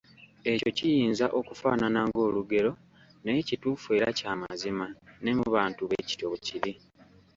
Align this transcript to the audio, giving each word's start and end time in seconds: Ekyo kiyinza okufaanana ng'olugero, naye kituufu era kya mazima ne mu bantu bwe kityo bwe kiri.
Ekyo 0.51 0.69
kiyinza 0.77 1.25
okufaanana 1.39 1.99
ng'olugero, 2.07 2.71
naye 3.23 3.39
kituufu 3.49 3.87
era 3.97 4.09
kya 4.17 4.31
mazima 4.39 4.87
ne 5.23 5.31
mu 5.37 5.45
bantu 5.55 5.81
bwe 5.89 5.99
kityo 6.07 6.27
bwe 6.31 6.39
kiri. 6.45 6.73